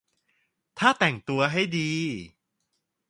[0.79, 1.91] ถ้าแต่งตัวให้ดี